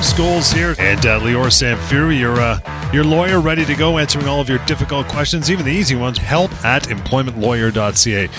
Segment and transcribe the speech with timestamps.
[0.00, 4.40] Scholes here, and uh, Lior Samfiru, your uh, your lawyer, ready to go, answering all
[4.40, 6.16] of your difficult questions, even the easy ones.
[6.16, 8.30] Help at employmentlawyer.ca.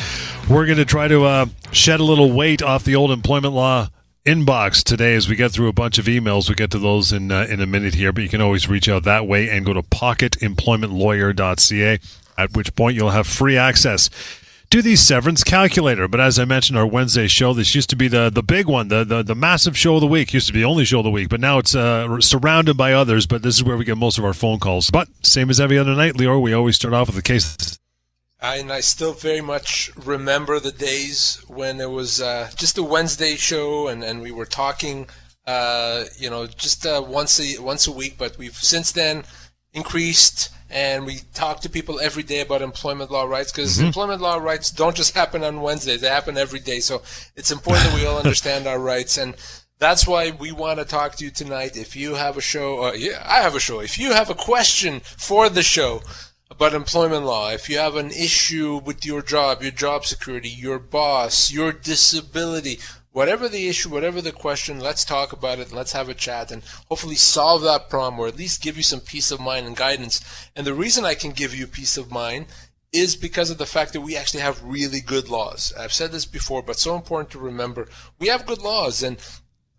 [0.49, 3.89] We're going to try to uh, shed a little weight off the old employment law
[4.25, 6.49] inbox today as we get through a bunch of emails.
[6.49, 8.89] We get to those in uh, in a minute here, but you can always reach
[8.89, 11.99] out that way and go to pocketemploymentlawyer.ca.
[12.37, 14.09] At which point you'll have free access
[14.71, 16.07] to the severance calculator.
[16.07, 18.87] But as I mentioned, our Wednesday show, this used to be the the big one,
[18.87, 20.33] the the, the massive show of the week.
[20.33, 22.93] Used to be the only show of the week, but now it's uh, surrounded by
[22.93, 23.27] others.
[23.27, 24.89] But this is where we get most of our phone calls.
[24.89, 27.77] But same as every other night, Lior, we always start off with a case.
[28.41, 33.35] And I still very much remember the days when it was uh, just a Wednesday
[33.35, 35.07] show, and, and we were talking,
[35.45, 38.15] uh, you know, just uh, once a once a week.
[38.17, 39.25] But we've since then
[39.73, 43.87] increased and we talk to people every day about employment law rights because mm-hmm.
[43.87, 46.79] employment law rights don't just happen on Wednesdays; they happen every day.
[46.79, 47.01] So
[47.35, 49.35] it's important that we all understand our rights, and
[49.79, 51.75] that's why we want to talk to you tonight.
[51.75, 53.79] If you have a show, uh, yeah, I have a show.
[53.79, 56.01] If you have a question for the show
[56.49, 60.79] about employment law, if you have an issue with your job, your job security, your
[60.79, 62.79] boss, your disability,
[63.11, 65.71] whatever the issue, whatever the question, let's talk about it.
[65.71, 69.01] Let's have a chat and hopefully solve that problem or at least give you some
[69.01, 70.23] peace of mind and guidance.
[70.55, 72.45] And the reason I can give you peace of mind
[72.93, 75.73] is because of the fact that we actually have really good laws.
[75.77, 77.87] I've said this before, but so important to remember.
[78.19, 79.17] We have good laws and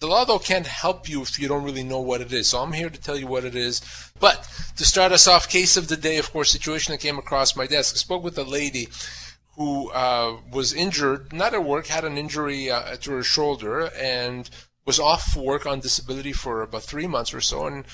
[0.00, 2.48] the law though can't help you if you don't really know what it is.
[2.48, 3.80] So I'm here to tell you what it is.
[4.18, 7.56] But to start us off, case of the day, of course, situation that came across
[7.56, 7.94] my desk.
[7.94, 8.88] I spoke with a lady
[9.56, 14.48] who uh, was injured, not at work, had an injury uh, to her shoulder, and
[14.84, 17.84] was off work on disability for about three months or so, and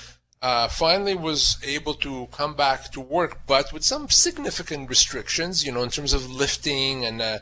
[0.41, 5.71] uh, finally was able to come back to work, but with some significant restrictions, you
[5.71, 7.39] know, in terms of lifting and uh,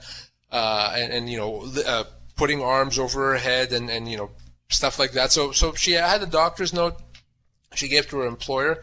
[0.51, 4.31] uh, and, and, you know uh, putting arms over her head and, and you know
[4.69, 5.31] stuff like that.
[5.31, 6.95] So so she had a doctor's note
[7.75, 8.81] she gave to her employer.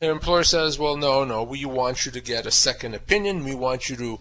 [0.00, 3.44] Her employer says, "Well, no, no, we want you to get a second opinion.
[3.44, 4.18] We want you to."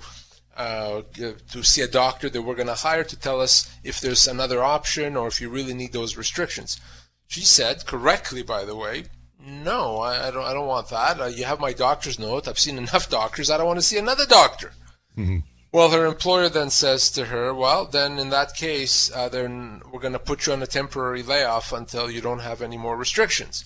[0.57, 4.27] Uh, to see a doctor that we're going to hire to tell us if there's
[4.27, 6.79] another option or if you really need those restrictions.
[7.27, 9.05] She said, correctly, by the way,
[9.39, 10.43] no, I, I don't.
[10.43, 11.21] I don't want that.
[11.21, 12.47] Uh, you have my doctor's note.
[12.47, 13.49] I've seen enough doctors.
[13.49, 14.73] I don't want to see another doctor.
[15.17, 15.39] Mm-hmm.
[15.71, 20.01] Well, her employer then says to her, "Well, then in that case, uh, then we're
[20.01, 23.63] going to put you on a temporary layoff until you don't have any more restrictions."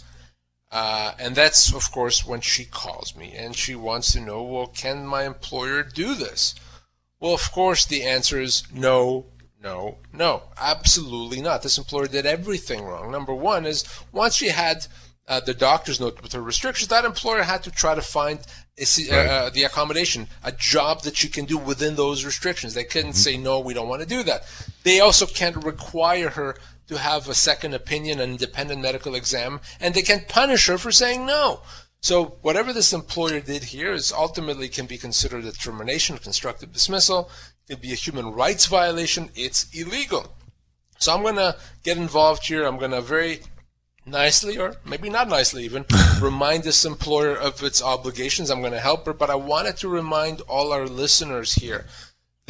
[0.71, 4.67] Uh, and that's, of course, when she calls me and she wants to know, well,
[4.67, 6.55] can my employer do this?
[7.21, 9.27] Well, of course, the answer is no,
[9.63, 10.43] no, no.
[10.57, 11.61] Absolutely not.
[11.61, 13.11] This employer did everything wrong.
[13.11, 14.87] Number one is once she had
[15.27, 18.39] uh, the doctor's note with her restrictions, that employer had to try to find
[18.77, 22.73] a, uh, uh, the accommodation, a job that she can do within those restrictions.
[22.73, 23.17] They couldn't mm-hmm.
[23.17, 24.41] say, no, we don't want to do that.
[24.83, 26.57] They also can't require her
[26.87, 30.91] to have a second opinion, an independent medical exam, and they can't punish her for
[30.91, 31.61] saying no.
[32.01, 36.73] So whatever this employer did here is ultimately can be considered a termination, of constructive
[36.73, 37.29] dismissal.
[37.67, 39.29] It could be a human rights violation.
[39.35, 40.35] It's illegal.
[40.97, 42.65] So I'm going to get involved here.
[42.65, 43.41] I'm going to very
[44.03, 45.85] nicely, or maybe not nicely even,
[46.21, 48.49] remind this employer of its obligations.
[48.49, 51.85] I'm going to help her, but I wanted to remind all our listeners here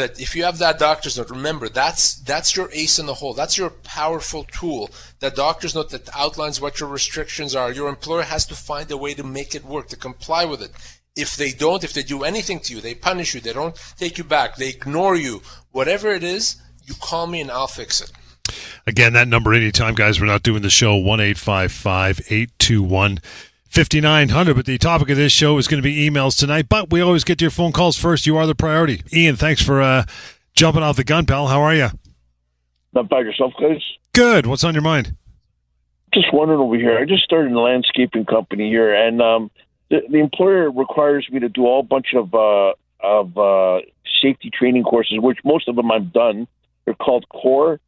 [0.02, 3.34] that if you have that doctor's note, remember that's that's your ace in the hole.
[3.34, 4.90] That's your powerful tool.
[5.20, 7.72] That doctor's note that outlines what your restrictions are.
[7.72, 10.72] Your employer has to find a way to make it work, to comply with it.
[11.16, 14.18] If they don't, if they do anything to you, they punish you, they don't take
[14.18, 15.42] you back, they ignore you,
[15.72, 18.12] whatever it is, you call me and I'll fix it.
[18.88, 20.20] Again, that number anytime, guys.
[20.20, 23.20] We're not doing the show one eight five five eight two one.
[23.72, 24.56] 5900.
[24.56, 26.68] But the topic of this show is going to be emails tonight.
[26.70, 28.28] But we always get to your phone calls first.
[28.28, 29.02] You are the priority.
[29.14, 30.04] Ian, thanks for uh,
[30.54, 31.48] jumping off the gun, pal.
[31.48, 31.90] How are you?
[32.94, 33.82] Not by yourself, guys.
[34.14, 34.46] Good.
[34.46, 35.16] What's on your mind?
[36.14, 36.98] Just wondering over here.
[36.98, 39.50] I just started a landscaping company here, and um,
[39.90, 43.80] the, the employer requires me to do all bunch of uh, of uh,
[44.22, 46.48] safety training courses, which most of them I've done.
[46.84, 47.80] They're called core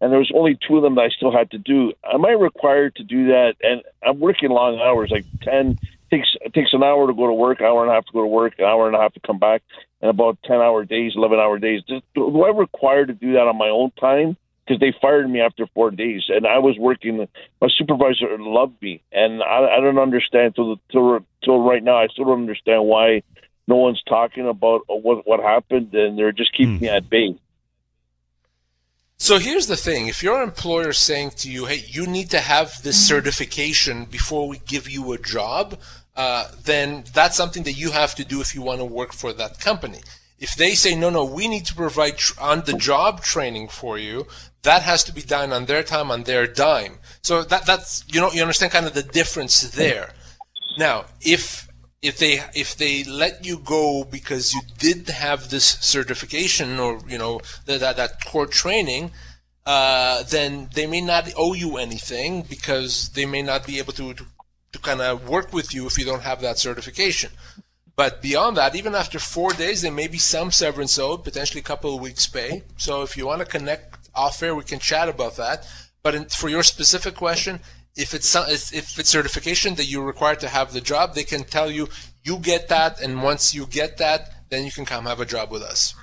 [0.00, 1.92] and there was only two of them that I still had to do.
[2.04, 3.54] Am I required to do that?
[3.62, 5.78] And I'm working long hours, like ten
[6.10, 8.20] takes it takes an hour to go to work, hour and a half to go
[8.20, 9.62] to work, an hour and a half to come back,
[10.00, 11.82] and about ten hour days, eleven hour days.
[11.86, 14.36] Do, do I require to do that on my own time?
[14.66, 17.28] Because they fired me after four days, and I was working.
[17.60, 21.96] My supervisor loved me, and I, I don't understand till till till right now.
[21.96, 23.22] I still don't understand why
[23.68, 26.82] no one's talking about what what happened, and they're just keeping hmm.
[26.82, 27.36] me at bay.
[29.18, 32.40] So here's the thing: if your employer is saying to you, "Hey, you need to
[32.40, 35.78] have this certification before we give you a job,"
[36.14, 39.32] uh, then that's something that you have to do if you want to work for
[39.32, 40.00] that company.
[40.38, 44.26] If they say, "No, no, we need to provide tr- on-the-job training for you,"
[44.62, 46.98] that has to be done on their time, on their dime.
[47.22, 50.12] So that that's you know you understand kind of the difference there.
[50.76, 51.65] Now, if
[52.02, 57.18] if they if they let you go because you did have this certification or you
[57.18, 59.10] know that that, that core training,
[59.64, 64.14] uh, then they may not owe you anything because they may not be able to,
[64.14, 64.24] to,
[64.72, 67.30] to kind of work with you if you don't have that certification.
[67.96, 71.64] But beyond that, even after four days, there may be some severance owed, potentially a
[71.64, 72.62] couple of weeks' pay.
[72.76, 75.66] So if you want to connect off air, we can chat about that.
[76.02, 77.60] But in, for your specific question,
[77.96, 78.34] if it's
[78.72, 81.88] if it's certification that you're required to have the job, they can tell you
[82.22, 85.50] you get that, and once you get that, then you can come have a job
[85.50, 85.94] with us.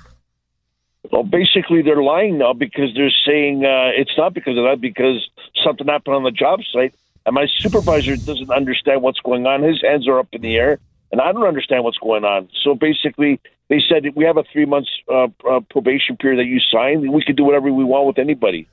[1.10, 5.28] Well, basically, they're lying now because they're saying uh, it's not because of that, because
[5.62, 6.94] something happened on the job site,
[7.26, 9.62] and my supervisor doesn't understand what's going on.
[9.62, 10.78] His hands are up in the air,
[11.12, 12.48] and I don't understand what's going on.
[12.62, 13.38] So basically,
[13.68, 17.22] they said we have a three months uh, uh, probation period that you sign, we
[17.22, 18.66] can do whatever we want with anybody.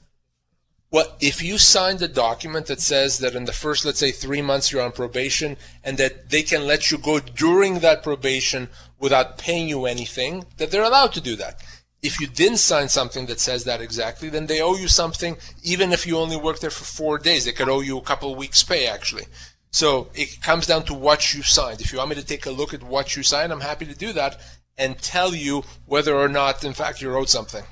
[0.92, 4.42] Well, if you signed a document that says that in the first, let's say, three
[4.42, 5.56] months you're on probation,
[5.86, 8.68] and that they can let you go during that probation
[9.00, 11.62] without paying you anything, that they're allowed to do that.
[12.02, 15.94] If you didn't sign something that says that exactly, then they owe you something, even
[15.94, 17.46] if you only worked there for four days.
[17.46, 19.28] They could owe you a couple of weeks' pay, actually.
[19.72, 21.80] So it comes down to what you signed.
[21.80, 23.96] If you want me to take a look at what you signed, I'm happy to
[23.96, 24.42] do that
[24.78, 27.64] and tell you whether or not, in fact, you're owed something.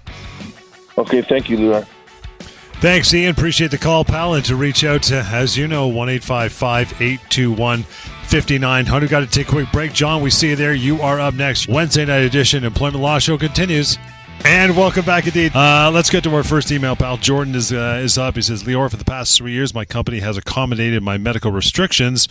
[0.98, 1.86] Okay, thank you, Lunar.
[2.81, 3.31] Thanks, Ian.
[3.31, 4.35] Appreciate the call, pal.
[4.35, 9.09] And to reach out to, as you know, 1 821 5900.
[9.09, 9.91] Got to take a quick break.
[9.91, 10.73] John, we see you there.
[10.73, 11.67] You are up next.
[11.67, 13.97] Wednesday night edition Employment Law Show continues.
[14.45, 15.53] And welcome back indeed.
[15.53, 17.17] Uh, let's get to our first email, pal.
[17.17, 18.35] Jordan is uh, is up.
[18.35, 22.29] He says, Lior, for the past three years, my company has accommodated my medical restrictions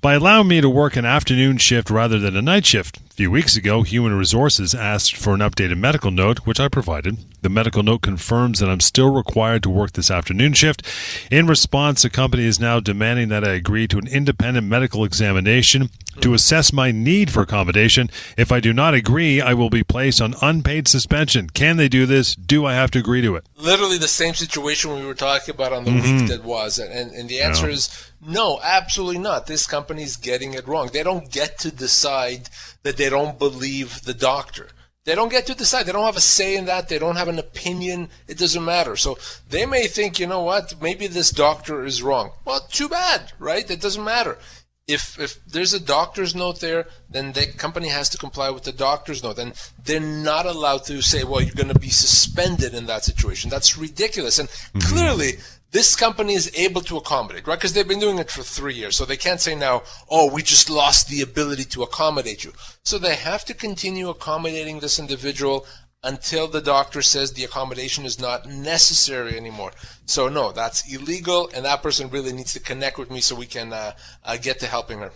[0.00, 3.00] by allowing me to work an afternoon shift rather than a night shift.
[3.12, 7.18] A few weeks ago, Human Resources asked for an updated medical note, which I provided.
[7.42, 10.82] The medical note confirms that I'm still required to work this afternoon shift.
[11.30, 15.90] In response, the company is now demanding that I agree to an independent medical examination
[16.22, 18.08] to assess my need for accommodation.
[18.38, 21.50] If I do not agree, I will be placed on unpaid suspension.
[21.50, 22.34] Can they do this?
[22.34, 23.44] Do I have to agree to it?
[23.58, 26.20] Literally the same situation we were talking about on the mm-hmm.
[26.20, 26.78] week that was.
[26.78, 27.74] And, and the answer yeah.
[27.74, 29.46] is no, absolutely not.
[29.46, 30.90] This company is getting it wrong.
[30.92, 32.48] They don't get to decide
[32.84, 34.68] that they don't believe the doctor.
[35.04, 35.86] They don't get to decide.
[35.86, 36.88] They don't have a say in that.
[36.88, 38.08] They don't have an opinion.
[38.28, 38.94] It doesn't matter.
[38.94, 39.18] So
[39.50, 42.30] they may think, you know what, maybe this doctor is wrong.
[42.44, 43.68] Well, too bad, right?
[43.68, 44.38] It doesn't matter.
[44.86, 48.72] If if there's a doctor's note there, then the company has to comply with the
[48.72, 49.38] doctor's note.
[49.38, 49.54] And
[49.84, 53.50] they're not allowed to say, well, you're going to be suspended in that situation.
[53.50, 54.38] That's ridiculous.
[54.38, 54.80] And mm-hmm.
[54.80, 55.32] clearly,
[55.72, 57.58] this company is able to accommodate, right?
[57.58, 58.94] Because they've been doing it for three years.
[58.94, 62.52] So they can't say now, oh, we just lost the ability to accommodate you.
[62.84, 65.66] So they have to continue accommodating this individual
[66.04, 69.72] until the doctor says the accommodation is not necessary anymore.
[70.04, 73.46] So no, that's illegal, and that person really needs to connect with me so we
[73.46, 73.92] can uh,
[74.24, 75.12] uh, get to helping her.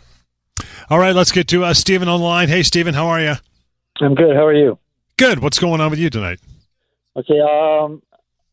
[0.88, 2.49] All right, let's get to uh, Stephen online.
[2.49, 3.35] Hey, Stephen, how are you?
[4.00, 4.37] I'm good.
[4.37, 4.79] How are you?
[5.19, 5.41] Good.
[5.41, 6.38] What's going on with you tonight?
[7.17, 7.41] Okay.
[7.41, 8.03] Um,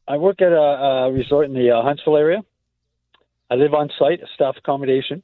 [0.08, 2.44] I work at a, a resort in the uh, Huntsville area.
[3.50, 5.24] I live on site, staff accommodation.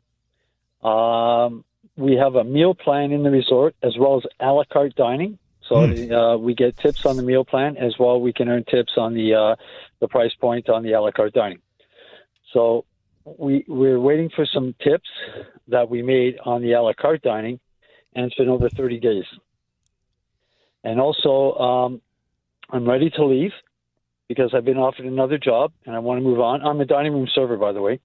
[0.84, 1.66] Um,
[1.98, 5.38] we have a meal plan in the resort as well as a la carte dining.
[5.68, 6.12] So mm.
[6.12, 8.22] uh, we get tips on the meal plan as well.
[8.22, 9.56] We can earn tips on the uh,
[10.00, 11.60] the price point on the a la carte dining.
[12.54, 12.86] So
[13.38, 15.10] we we're waiting for some tips
[15.68, 17.60] that we made on the a la carte dining,
[18.16, 19.26] and it's been over 30 days.
[20.84, 22.02] And also, um,
[22.70, 23.52] I'm ready to leave
[24.30, 26.62] because I've been offered another job and I want to move on.
[26.62, 28.00] I'm a dining room server, by the way,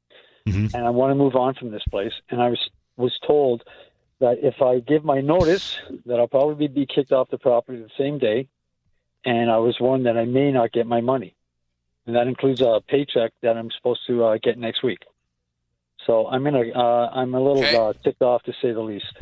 [0.48, 0.74] mm-hmm.
[0.74, 2.14] and I want to move on from this place.
[2.30, 3.62] And I was was told
[4.20, 7.90] that if I give my notice, that I'll probably be kicked off the property the
[7.96, 8.48] same day.
[9.26, 11.34] And I was warned that I may not get my money,
[12.06, 14.98] and that includes a paycheck that I'm supposed to uh, get next week.
[16.06, 17.76] So I'm in a uh, I'm a little okay.
[17.76, 19.14] uh, ticked off to say the least.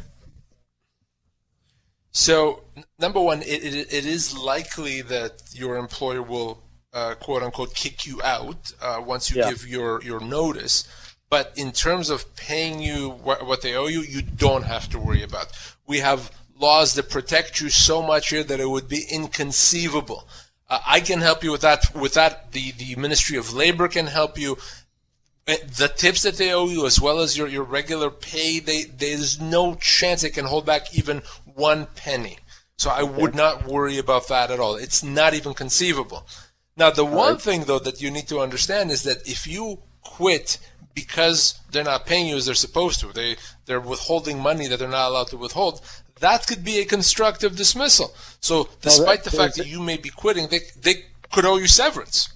[2.11, 2.65] So
[2.99, 8.07] number one, it, it, it is likely that your employer will uh, quote unquote kick
[8.07, 9.51] you out uh, once you yeah.
[9.51, 10.87] give your your notice.
[11.31, 14.99] But in terms of paying you what, what they owe you, you don't have to
[14.99, 15.47] worry about.
[15.87, 20.29] We have laws that protect you so much here that it would be inconceivable.
[20.69, 21.95] Uh, I can help you with that.
[21.95, 24.59] With that, the the Ministry of Labor can help you.
[25.49, 28.85] Uh, the tips that they owe you, as well as your, your regular pay, they,
[28.85, 32.39] there's no chance they can hold back even one penny.
[32.77, 34.77] So I would not worry about that at all.
[34.77, 36.27] It's not even conceivable.
[36.77, 37.43] Now, the one right.
[37.43, 40.59] thing though that you need to understand is that if you quit
[40.95, 43.37] because they're not paying you as they're supposed to, they
[43.67, 45.81] they're withholding money that they're not allowed to withhold.
[46.21, 48.15] That could be a constructive dismissal.
[48.41, 52.33] So, despite the fact that you may be quitting, they they could owe you severance.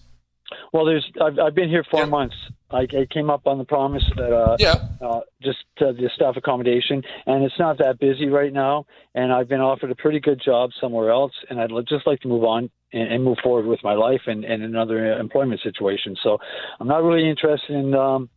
[0.72, 2.06] Well, there's I've, I've been here four yeah.
[2.06, 2.36] months,
[2.70, 4.74] I, I came up on the promise that uh, Yeah.
[5.00, 8.86] uh, just uh, the staff accommodation, and it's not that busy right now.
[9.14, 12.28] And I've been offered a pretty good job somewhere else, and I'd just like to
[12.28, 16.16] move on and, and move forward with my life and, and another employment situation.
[16.22, 16.38] So
[16.80, 17.94] I'm not really interested in.
[17.94, 18.28] Um,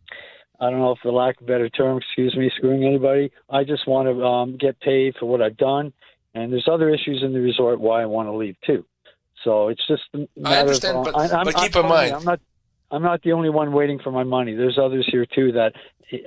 [0.61, 3.31] I don't know if, for lack of a better term, excuse me, screwing anybody.
[3.49, 5.91] I just want to um, get paid for what I've done,
[6.35, 8.85] and there's other issues in the resort why I want to leave too.
[9.45, 12.13] So it's just a matter understand, of, but- I, I'm, but I'm keep in mind-
[12.13, 12.39] I'm not.
[12.91, 14.53] I'm not the only one waiting for my money.
[14.55, 15.73] There's others here too that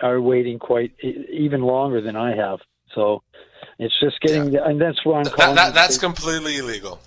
[0.03, 2.61] are waiting quite even longer than I have.
[2.95, 3.23] So
[3.79, 5.57] it's just getting, and that's why I'm calling.
[5.57, 7.01] that, you that's completely illegal.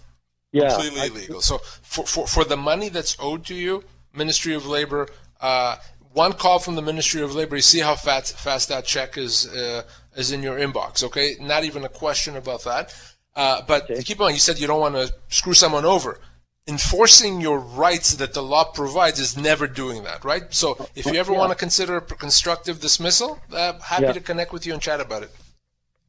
[0.51, 1.41] yeah, completely I- illegal.
[1.41, 3.83] So for, for for the money that's owed to you,
[4.13, 5.07] Ministry of Labor,
[5.41, 5.77] uh,
[6.11, 9.47] one call from the Ministry of Labor, you see how fast fast that check is
[9.47, 9.83] uh,
[10.17, 11.03] is in your inbox.
[11.03, 12.93] Okay, not even a question about that.
[13.35, 14.01] Uh, but Okay.
[14.01, 14.31] keep on.
[14.31, 16.19] You said you don't want to screw someone over.
[16.67, 20.51] Enforcing your rights that the law provides is never doing that, right?
[20.51, 21.37] So if you ever Yeah.
[21.37, 24.13] want to consider a constructive dismissal, uh, happy Yeah.
[24.13, 25.29] to connect with you and chat about it.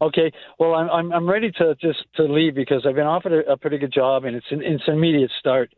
[0.01, 3.53] Okay, well, I'm I'm I'm ready to just to leave because I've been offered a,
[3.53, 5.75] a pretty good job and it's an it's an immediate start.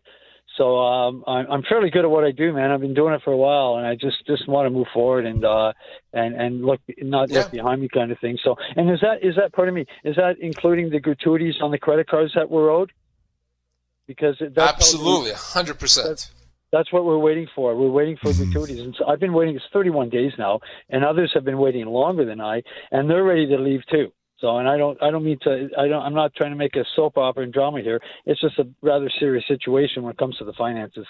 [0.56, 2.70] So um, I'm I'm fairly good at what I do, man.
[2.70, 5.26] I've been doing it for a while, and I just just want to move forward
[5.26, 5.73] and uh
[6.12, 7.38] and and look not Yeah.
[7.40, 8.38] look behind me kind of thing.
[8.44, 9.87] So and is that is that part of me?
[10.04, 12.92] Is that including the gratuities on the credit cards that were owed?
[14.09, 16.31] Because Absolutely, hundred percent.
[16.73, 17.77] that's what we're waiting for.
[17.77, 18.50] We're waiting for Mm-hmm.
[18.50, 19.55] gratuities, and so I've been waiting.
[19.55, 23.47] It's 31 days now, and others have been waiting longer than I, and they're ready
[23.47, 24.11] to leave too.
[24.41, 26.75] So, and I don't, I don't mean to, I don't, I'm not trying to make
[26.77, 28.00] a soap opera and drama here.
[28.25, 31.07] It's just a rather serious situation when it comes to the finances.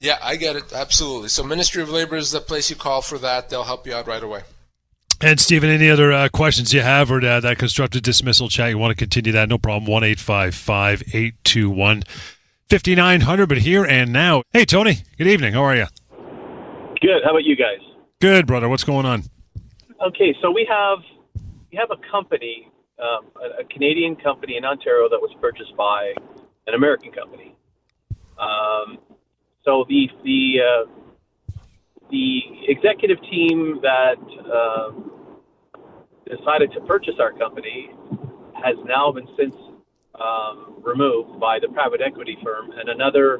[0.00, 0.72] Yeah, I get it.
[0.72, 1.28] Absolutely.
[1.28, 3.50] So Ministry of Labor is the place you call for that.
[3.50, 4.42] They'll help you out right away.
[5.22, 8.78] And Stephen, any other uh, questions you have or uh, that constructive dismissal chat, you
[8.78, 9.48] want to continue that?
[9.48, 9.90] No problem.
[9.90, 12.02] One eight five five eight two one
[12.68, 13.48] fifty nine hundred.
[13.48, 14.42] But here and now.
[14.52, 14.98] Hey, Tony.
[15.16, 15.54] Good evening.
[15.54, 15.86] How are you?
[17.00, 17.22] Good.
[17.24, 17.80] How about you guys?
[18.20, 18.68] Good, brother.
[18.68, 19.24] What's going on?
[20.06, 20.98] Okay, so we have
[21.70, 26.12] we have a company, um, a, a Canadian company in Ontario that was purchased by
[26.66, 27.54] an American company.
[28.38, 28.98] Um,
[29.64, 30.90] so the the uh,
[32.10, 34.20] the executive team that
[34.52, 35.10] um,
[36.26, 37.90] decided to purchase our company
[38.54, 39.54] has now been since
[40.20, 43.38] um, removed by the private equity firm, and another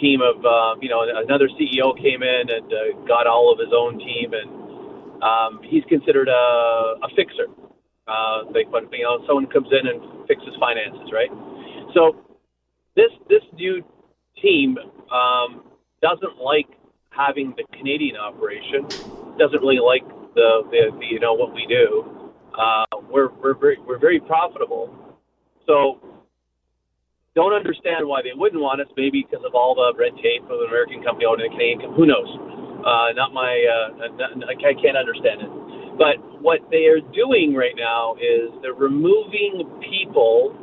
[0.00, 3.72] team of um, you know another CEO came in and uh, got all of his
[3.76, 7.46] own team, and um, he's considered a, a fixer.
[8.08, 11.30] Uh, like when you know someone comes in and fixes finances, right?
[11.94, 12.16] So
[12.96, 13.84] this this new
[14.40, 14.78] team
[15.12, 15.64] um,
[16.02, 16.66] doesn't like
[17.20, 18.88] having the Canadian operation.
[19.36, 22.32] Doesn't really like the, the, the you know what we do.
[22.56, 24.88] Uh, we're we're very we're very profitable.
[25.66, 26.00] So
[27.34, 28.88] don't understand why they wouldn't want us.
[28.96, 32.00] Maybe because of all the red tape of an American company owning a Canadian company.
[32.00, 32.30] Who knows?
[32.80, 33.52] Uh, not my.
[33.52, 35.50] Uh, I can't understand it.
[36.00, 40.56] But what they are doing right now is they're removing people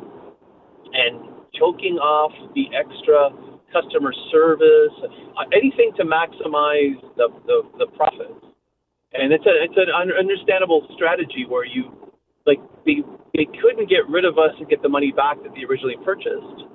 [0.93, 1.21] and
[1.53, 3.29] choking off the extra
[3.71, 8.43] customer service, uh, anything to maximize the, the, the profits.
[9.13, 11.89] And it's a it's an un- understandable strategy where you
[12.45, 13.01] like they
[13.33, 16.67] they couldn't get rid of us and get the money back that they originally purchased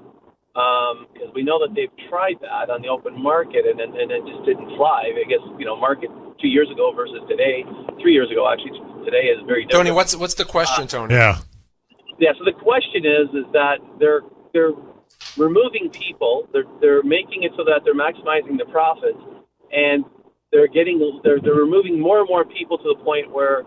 [0.53, 4.25] because we know that they've tried that on the open market and, and and it
[4.25, 5.13] just didn't fly.
[5.13, 6.09] I guess you know market
[6.41, 7.65] two years ago versus today,
[8.01, 9.89] three years ago actually today is very different.
[9.89, 11.15] Tony, what's what's the question, Tony?
[11.15, 11.39] Yeah.
[12.19, 12.33] Yeah.
[12.39, 14.23] So the question is, is that they're
[14.53, 14.73] they're
[15.37, 16.49] removing people.
[16.53, 19.19] They're they're making it so that they're maximizing the profits,
[19.73, 20.05] and
[20.51, 23.63] they're getting they're they're removing more and more people to the point where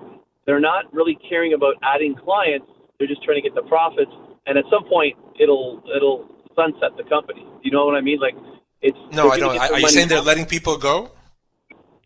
[0.45, 2.67] they're not really caring about adding clients.
[2.97, 4.11] They're just trying to get the profits,
[4.45, 7.45] and at some point it'll it'll sunset the company.
[7.63, 8.19] You know what I mean?
[8.19, 8.35] Like
[8.81, 9.57] it's No, I don't.
[9.57, 11.11] Are you saying they're letting people go?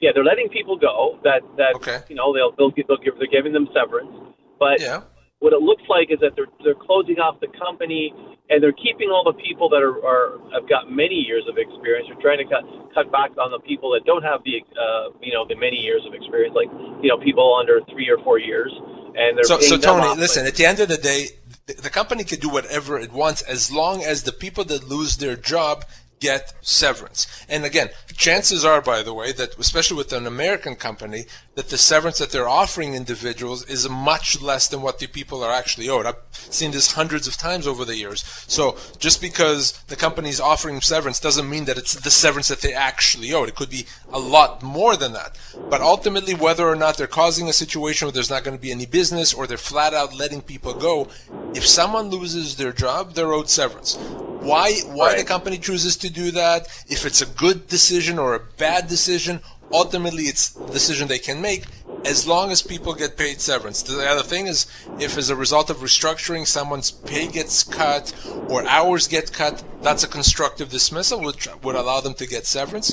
[0.02, 1.20] Yeah, they're letting people go.
[1.24, 2.00] That that Okay.
[2.08, 4.12] you know they'll they'll, they'll give they're giving them severance,
[4.58, 5.02] but Yeah.
[5.40, 8.14] What it looks like is that they're they're closing off the company
[8.50, 12.08] and they're keeping all the people that are, are have got many years of experience.
[12.12, 15.32] They're trying to cut cut back on the people that don't have the uh, you
[15.32, 16.68] know the many years of experience, like
[17.02, 18.72] you know people under three or four years,
[19.16, 20.46] and they're So, so Tony, off, listen.
[20.46, 21.30] At the end of the day,
[21.68, 25.18] the, the company can do whatever it wants as long as the people that lose
[25.18, 25.86] their job
[26.20, 27.28] get severance.
[27.48, 31.78] And again, chances are, by the way, that especially with an American company, that the
[31.78, 36.06] severance that they're offering individuals is much less than what the people are actually owed.
[36.06, 38.24] I've seen this hundreds of times over the years.
[38.48, 42.74] So just because the company's offering severance doesn't mean that it's the severance that they
[42.74, 43.50] actually owed.
[43.50, 45.38] It could be a lot more than that.
[45.70, 48.72] But ultimately, whether or not they're causing a situation where there's not going to be
[48.72, 51.08] any business or they're flat out letting people go,
[51.54, 53.98] if someone loses their job, they're owed severance.
[54.40, 56.68] Why why the company chooses to do that?
[56.88, 59.42] If it's a good decision or a bad decision,
[59.72, 61.66] ultimately it's a decision they can make
[62.06, 63.82] as long as people get paid severance.
[63.84, 64.66] The other thing is
[65.00, 68.14] if as a result of restructuring someone's pay gets cut
[68.48, 72.92] or hours get cut, that's a constructive dismissal which would allow them to get severance.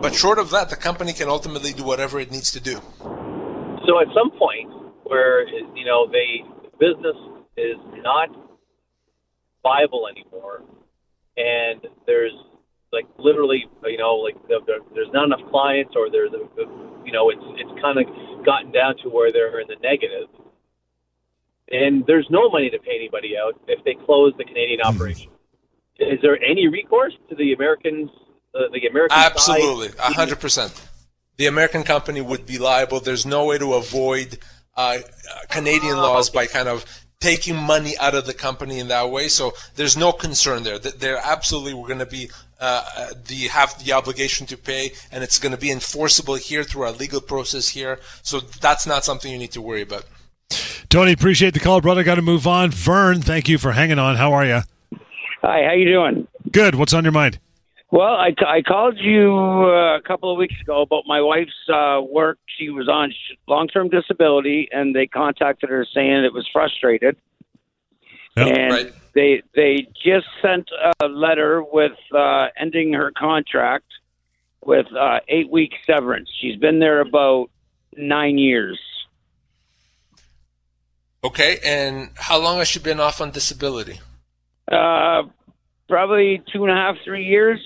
[0.00, 2.80] But short of that, the company can ultimately do whatever it needs to do.
[3.86, 4.70] So at some point
[5.04, 6.42] where you know they
[6.78, 7.16] business
[7.56, 8.28] is not
[9.62, 10.62] viable anymore,
[11.36, 12.32] and there's
[12.92, 16.42] like literally you know like there, there- there's not enough clients, or there's a,
[17.04, 18.06] you know it's it's kind of
[18.44, 20.28] gotten down to where they're in the negative,
[21.70, 25.30] and there's no money to pay anybody out if they close the Canadian operation.
[25.98, 28.10] Is there any recourse to the Americans?
[28.54, 29.16] Uh, the American?
[29.18, 30.72] Absolutely, hundred percent.
[31.38, 33.00] The American company would be liable.
[33.00, 34.38] There's no way to avoid
[34.76, 34.98] uh,
[35.50, 36.84] Canadian laws by kind of
[37.20, 39.28] taking money out of the company in that way.
[39.28, 40.78] So there's no concern there.
[40.78, 42.30] Th- They're absolutely we're going to be
[42.60, 46.64] uh, uh, the have the obligation to pay, and it's going to be enforceable here
[46.64, 48.00] through our legal process here.
[48.22, 50.04] So that's not something you need to worry about.
[50.88, 52.04] Tony, appreciate the call, brother.
[52.04, 52.70] Got to move on.
[52.70, 54.16] Vern, thank you for hanging on.
[54.16, 54.60] How are you?
[55.42, 56.28] Hi, how you doing?
[56.50, 56.76] Good.
[56.76, 57.38] What's on your mind?
[57.96, 62.02] Well, I, I called you uh, a couple of weeks ago about my wife's uh,
[62.06, 62.38] work.
[62.58, 63.10] She was on
[63.48, 67.16] long-term disability, and they contacted her saying it was frustrated.
[68.36, 68.46] Yep.
[68.58, 68.92] and Right.
[69.14, 70.68] they they just sent
[71.00, 73.86] a letter with uh, ending her contract
[74.62, 76.28] with uh, eight week severance.
[76.38, 77.48] She's been there about
[77.96, 78.78] nine years.
[81.24, 84.00] Okay, and how long has she been off on disability?
[84.70, 85.22] Uh,
[85.88, 87.58] probably two and a half, three years.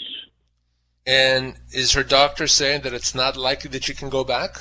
[1.07, 4.61] And is her doctor saying that it's not likely that she can go back?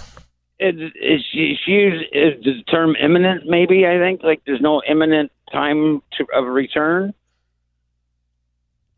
[0.60, 3.46] Is, is she she used is the term imminent?
[3.46, 7.14] Maybe I think like there's no imminent time to, of return.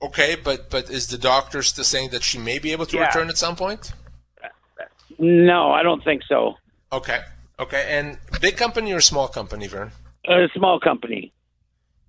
[0.02, 3.08] Okay, but but is the doctor still saying that she may be able to Yeah.
[3.08, 3.94] return at some point?
[5.20, 6.56] No, I don't think so.
[6.92, 7.20] Okay,
[7.60, 9.92] okay, and big company or small company, Vern?
[10.28, 11.32] A small company.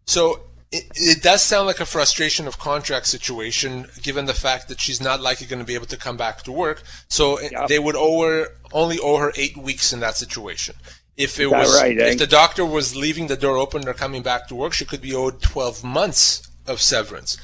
[0.06, 0.40] So
[0.72, 5.00] it, it does sound like a frustration of contract situation, given the fact that she's
[5.00, 6.82] not likely going to be able to come back to work.
[7.08, 7.68] So Yep.
[7.68, 10.74] they would owe her only owe her eight weeks in that situation.
[11.16, 12.12] If it was right, eh?
[12.12, 15.02] if the doctor was leaving the door open or coming back to work, she could
[15.02, 17.36] be owed twelve months of severance.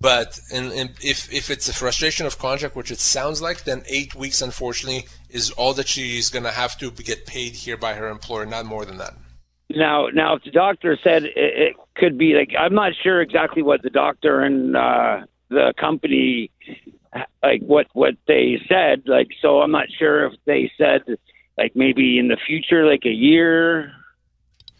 [0.00, 3.84] But in, in, if if it's a frustration of contract, which it sounds like, then
[3.88, 7.94] eight weeks, unfortunately, is all that she's going to have to get paid here by
[7.94, 9.14] her employer, not more than that.
[9.70, 13.62] Now, now, if the doctor said it, it could be like, I'm not sure exactly
[13.62, 16.50] what the doctor and uh, the company,
[17.42, 19.04] like what what they said.
[19.06, 21.02] Like, so I'm not sure if they said
[21.56, 23.92] like maybe in the future, like a year,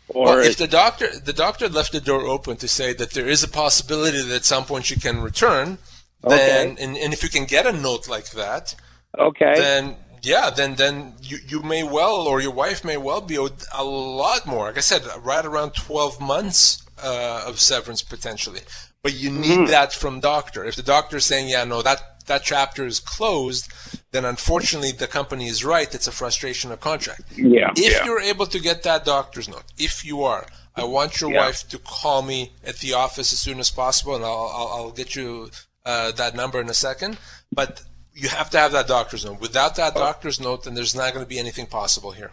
[0.09, 3.29] or Well, if the doctor the doctor left the door open to say that there
[3.29, 5.79] is a possibility that at some point she can return,
[6.23, 6.85] then Okay.
[6.85, 8.75] and, and if you can get a note like that,
[9.19, 13.39] okay, then yeah, then then you, you may well or your wife may well be
[13.39, 14.67] owed a lot more.
[14.67, 18.61] Like I said, right around twelve months uh, of severance potentially.
[19.03, 19.67] But you need Mm-hmm.
[19.71, 20.65] that from doctor.
[20.65, 23.71] If the doctor is saying, yeah, no, that that chapter is closed,
[24.13, 25.95] then unfortunately the company is right.
[25.95, 27.23] It's a frustration of contract.
[27.37, 28.05] yeah, If yeah.
[28.07, 31.45] you're able to get that doctor's note, if you are, I want your Yeah.
[31.45, 34.91] wife to call me at the office as soon as possible, and I'll, I'll, I'll
[34.91, 35.51] get you
[35.85, 37.19] uh, that number in a second.
[37.53, 37.83] But
[38.15, 39.41] you have to have that doctor's note.
[39.41, 39.83] Without Oh.
[39.83, 42.31] that doctor's note, then there's not going to be anything possible here.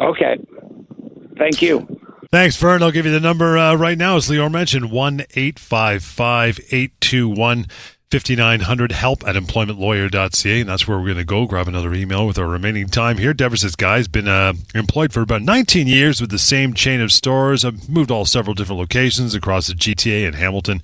[0.00, 0.36] okay.
[1.38, 1.86] Thank you.
[2.30, 2.82] Thanks, Vern.
[2.82, 7.66] I'll give you the number uh, right now, as Lior mentioned 1 855 821
[8.10, 10.60] 5900 help at employmentlawyer.ca.
[10.60, 11.46] And that's where we're going to go.
[11.46, 13.34] Grab another email with our remaining time here.
[13.34, 17.10] Deborah says, Guy's been uh, employed for about 19 years with the same chain of
[17.12, 17.64] stores.
[17.64, 20.80] I've moved all several different locations across the GTA and Hamilton.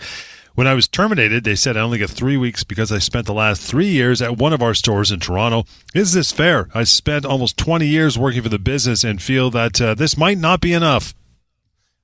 [0.54, 3.32] When I was terminated, they said I only get three weeks because I spent the
[3.34, 5.64] last three years at one of our stores in Toronto.
[5.94, 6.68] Is this fair?
[6.74, 10.38] I spent almost 20 years working for the business and feel that uh, this might
[10.38, 11.14] not be enough.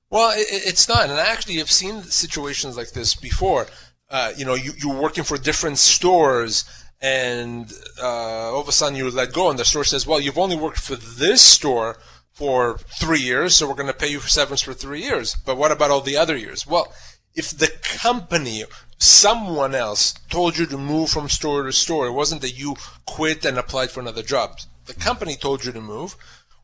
[0.09, 3.67] Well, it, it- it's not, and I actually have seen situations like this before.
[4.09, 6.63] Uh, you know, you, you're working for different stores,
[7.01, 8.07] and uh,
[8.53, 10.79] all of a sudden you're let go, and the store says, "Well, you've only worked
[10.79, 11.97] for this store
[12.31, 15.35] for three years, so we're going to pay you for severance for three years.
[15.45, 16.93] But what about all the other years?" Well,
[17.35, 18.63] if the company,
[18.97, 23.45] someone else, told you to move from store to store, it wasn't that you quit
[23.45, 24.59] and applied for another job.
[24.85, 26.15] The company told you to move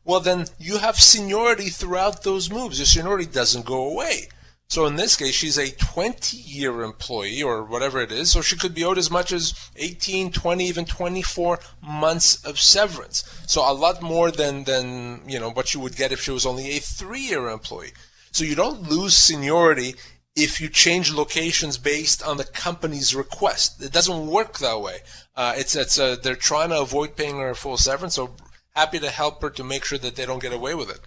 [0.04, 2.78] well then you have seniority throughout those moves.
[2.78, 4.28] Your seniority doesn't go away.
[4.68, 8.56] So in this case, she's a 20 year employee or whatever it is, so she
[8.56, 13.24] could be owed as much as 18, 20, even 24 months of severance.
[13.46, 16.46] So a lot more than, than, you know, what you would get if she was
[16.46, 17.92] only a three year employee.
[18.32, 19.94] So you don't lose seniority
[20.36, 23.82] if you change locations based on the company's request.
[23.82, 24.98] It doesn't work that way.
[25.36, 28.14] Uh, it's it's uh, they're trying to avoid paying her full severance.
[28.14, 28.34] So
[28.74, 31.00] happy to help her to make sure that they don't get away with it.